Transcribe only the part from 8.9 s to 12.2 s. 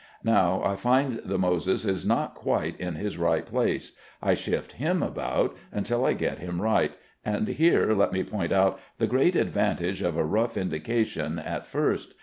the great advantage of a rough indication at first.